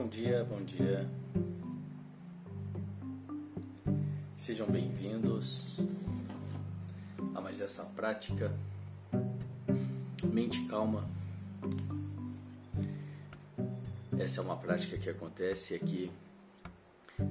[0.00, 1.06] Bom dia, bom dia.
[4.34, 5.76] Sejam bem-vindos
[7.34, 8.50] a mais essa prática.
[10.24, 11.06] Mente calma.
[14.18, 16.10] Essa é uma prática que acontece aqui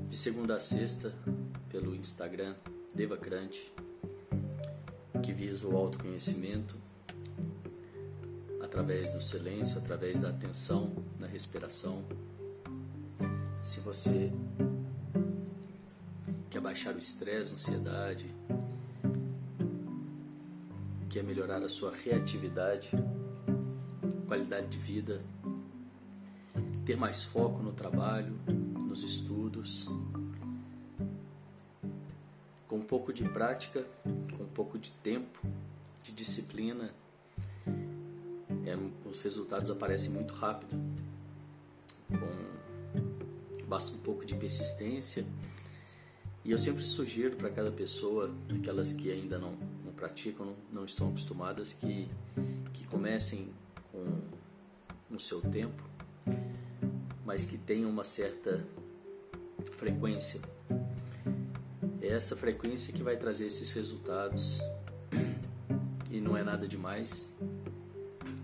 [0.07, 1.11] de segunda a sexta
[1.69, 2.53] pelo Instagram
[2.93, 3.73] Devacrante,
[5.23, 6.75] que visa o autoconhecimento
[8.61, 12.05] através do silêncio, através da atenção na respiração.
[13.69, 14.31] Se você
[16.49, 18.25] quer baixar o estresse, a ansiedade,
[21.07, 22.89] quer melhorar a sua reatividade,
[24.27, 25.21] qualidade de vida,
[26.83, 28.33] ter mais foco no trabalho,
[28.87, 29.87] nos estudos,
[32.67, 33.85] com um pouco de prática,
[34.35, 35.39] com um pouco de tempo,
[36.01, 36.89] de disciplina,
[38.65, 38.75] é,
[39.07, 40.88] os resultados aparecem muito rápido.
[43.69, 45.23] Basta um pouco de persistência.
[46.43, 50.85] E eu sempre sugiro para cada pessoa, aquelas que ainda não, não praticam, não, não
[50.85, 52.07] estão acostumadas, que,
[52.73, 53.49] que comecem
[53.91, 54.03] com
[55.07, 55.83] no seu tempo,
[57.23, 58.65] mas que tenham uma certa
[59.73, 60.41] frequência.
[62.01, 64.59] É essa frequência que vai trazer esses resultados
[66.09, 67.29] e não é nada demais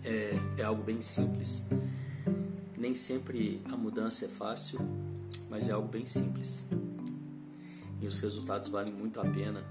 [0.05, 1.63] é, é algo bem simples.
[2.77, 4.79] Nem sempre a mudança é fácil,
[5.49, 6.67] mas é algo bem simples.
[8.01, 9.63] E os resultados valem muito a pena,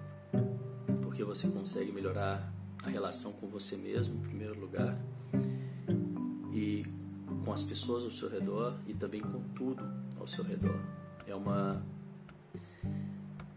[1.03, 4.99] porque você consegue melhorar a relação com você mesmo, em primeiro lugar,
[6.53, 6.85] e
[7.45, 9.85] com as pessoas ao seu redor e também com tudo
[10.19, 10.79] ao seu redor.
[11.27, 11.83] É uma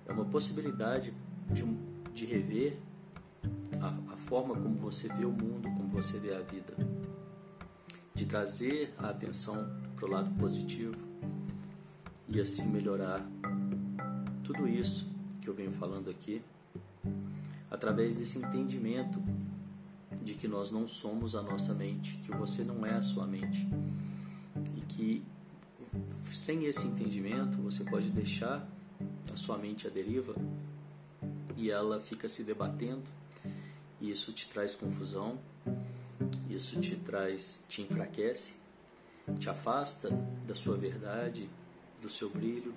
[0.05, 1.13] é uma possibilidade
[1.51, 1.63] de,
[2.13, 2.77] de rever
[3.81, 6.73] a, a forma como você vê o mundo, como você vê a vida,
[8.15, 11.06] de trazer a atenção para o lado positivo
[12.29, 13.25] e assim melhorar
[14.43, 15.09] tudo isso
[15.41, 16.41] que eu venho falando aqui
[17.69, 19.21] através desse entendimento
[20.21, 23.67] de que nós não somos a nossa mente, que você não é a sua mente.
[24.75, 25.23] E que
[26.23, 28.67] sem esse entendimento você pode deixar
[29.31, 30.35] a sua mente à deriva
[31.55, 33.03] e ela fica se debatendo.
[33.99, 35.39] E isso te traz confusão,
[36.49, 38.55] isso te traz, te enfraquece,
[39.39, 40.09] te afasta
[40.45, 41.49] da sua verdade,
[42.01, 42.73] do seu brilho,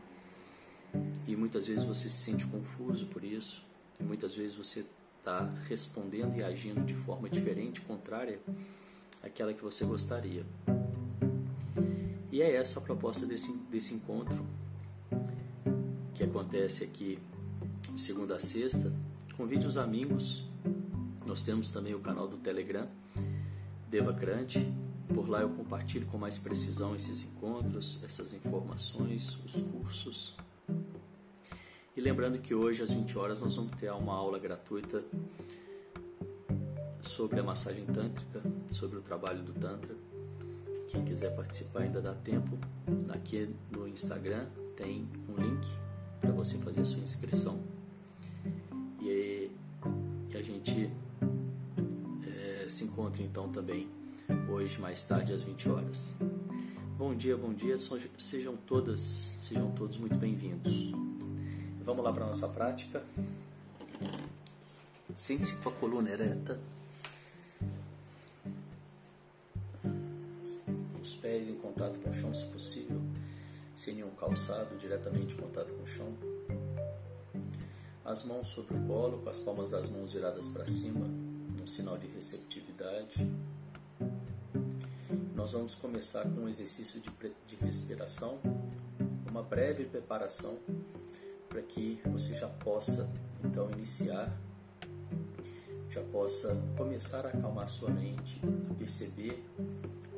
[1.27, 3.65] e muitas vezes você se sente confuso por isso,
[3.99, 4.85] e muitas vezes você
[5.19, 8.41] está respondendo e agindo de forma diferente, contrária
[9.23, 10.45] àquela que você gostaria.
[12.33, 14.47] E é essa a proposta desse, desse encontro
[16.15, 17.19] que acontece aqui
[17.97, 18.93] segunda a sexta.
[19.37, 20.45] Convide os amigos
[21.31, 22.89] nós temos também o canal do Telegram,
[23.89, 24.69] Devacrante.
[25.15, 30.37] Por lá eu compartilho com mais precisão esses encontros, essas informações, os cursos.
[31.97, 35.03] E lembrando que hoje às 20 horas nós vamos ter uma aula gratuita
[37.01, 38.41] sobre a massagem tântrica,
[38.71, 39.95] sobre o trabalho do Tantra.
[40.89, 42.57] Quem quiser participar ainda dá tempo.
[43.11, 44.47] Aqui no Instagram
[44.77, 45.69] tem um link
[46.21, 47.61] para você fazer a sua inscrição.
[49.01, 49.51] E,
[50.33, 50.91] a gente
[52.71, 53.89] se encontre então também
[54.49, 56.15] hoje mais tarde às 20 horas.
[56.97, 57.77] Bom dia, bom dia,
[58.19, 60.93] sejam todas, sejam todos muito bem-vindos.
[61.83, 63.03] Vamos lá para a nossa prática.
[65.15, 66.61] Sente-se com a coluna ereta.
[71.01, 73.01] Os pés em contato com o chão, se possível,
[73.75, 76.15] sem nenhum calçado, diretamente em contato com o chão.
[78.05, 81.07] As mãos sobre o colo, com as palmas das mãos viradas para cima,
[81.61, 83.27] um sinal de receptividade.
[85.41, 87.11] Nós vamos começar com um exercício de,
[87.47, 88.39] de respiração,
[89.31, 90.59] uma breve preparação
[91.49, 93.11] para que você já possa
[93.43, 94.39] então iniciar,
[95.89, 98.39] já possa começar a acalmar sua mente,
[98.71, 99.43] a perceber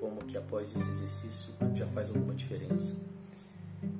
[0.00, 3.00] como que após esse exercício já faz alguma diferença.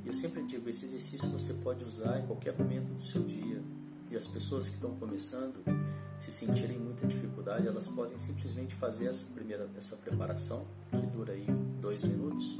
[0.04, 3.62] E eu sempre digo, esse exercício você pode usar em qualquer momento do seu dia.
[4.10, 5.62] E as pessoas que estão começando,
[6.22, 11.46] se sentirem muita dificuldade, elas podem simplesmente fazer essa primeira essa preparação, que dura aí
[11.80, 12.56] dois minutos,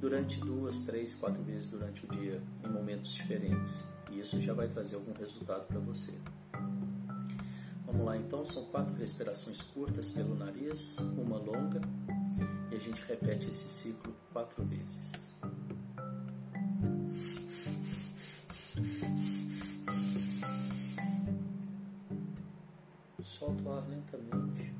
[0.00, 3.84] durante duas, três, quatro vezes durante o dia, em momentos diferentes.
[4.12, 6.12] E isso já vai trazer algum resultado para você.
[7.84, 11.80] Vamos lá então, são quatro respirações curtas pelo nariz, uma longa,
[12.70, 15.33] e a gente repete esse ciclo quatro vezes.
[23.44, 24.72] Solta o ar lentamente.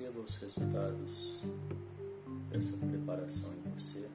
[0.00, 1.42] perceba os resultados
[2.50, 4.08] dessa preparação em você.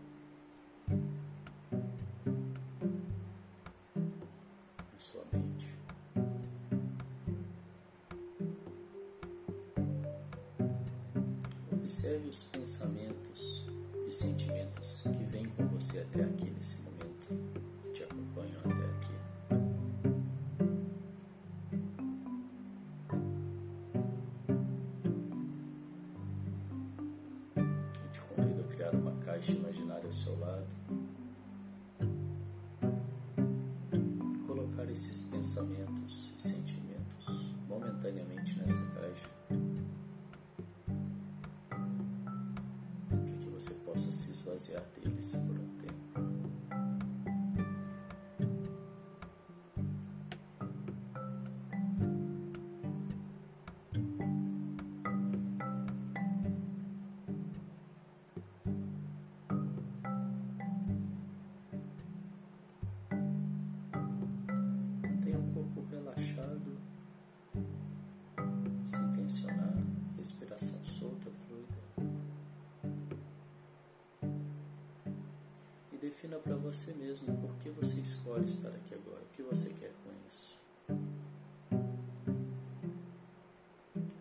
[4.92, 5.76] na sua mente.
[11.72, 13.64] Observe os pensamentos
[14.08, 17.55] e sentimentos que vêm com você até aqui nesse momento.
[38.06, 39.30] momentaneamente nessa caixa
[43.10, 45.75] para que você possa se esvaziar dele se pronto.
[77.16, 80.60] mesmo por que você escolhe estar aqui agora, o que você quer com isso.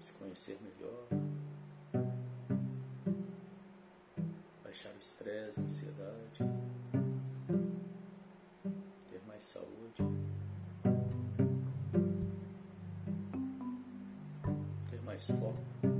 [0.00, 1.08] Se conhecer melhor,
[4.62, 6.38] baixar o estresse, a ansiedade,
[9.10, 10.04] ter mais saúde,
[14.88, 15.93] ter mais foco.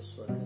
[0.00, 0.39] pessoa.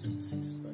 [0.00, 0.69] six, six, five.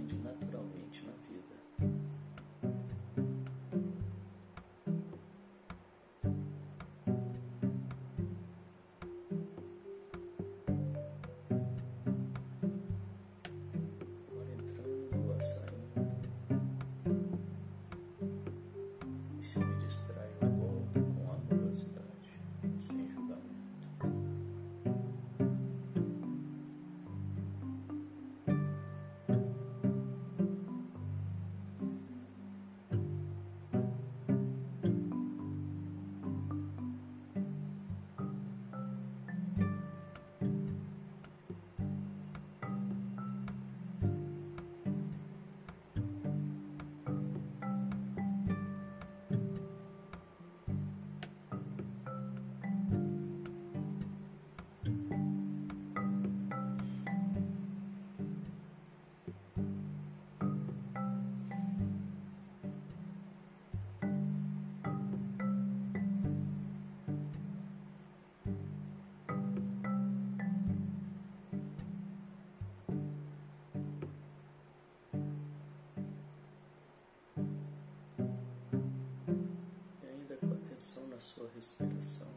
[81.57, 82.29] Respiração.
[82.29, 82.36] Venha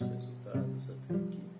[0.00, 1.57] os resultados até aqui.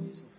[0.00, 0.37] reason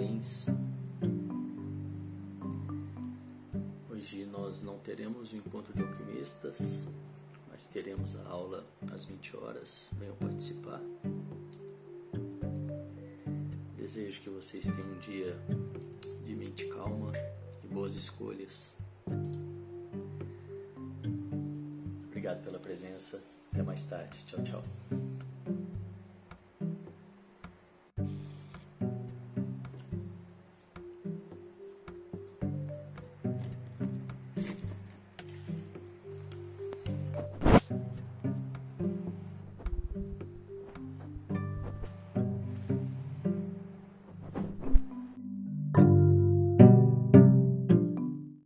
[0.00, 0.46] Parabéns.
[3.90, 6.84] Hoje nós não teremos o encontro de alquimistas,
[7.50, 9.90] mas teremos a aula às 20 horas.
[9.98, 10.80] Venham participar.
[13.76, 15.36] Desejo que vocês tenham um dia
[16.24, 17.12] de mente calma
[17.62, 18.74] e boas escolhas.
[22.06, 23.22] Obrigado pela presença.
[23.52, 24.16] Até mais tarde.
[24.24, 24.99] Tchau, tchau.